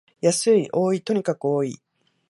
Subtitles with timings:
[0.19, 1.79] 安い、多い、とにかく多い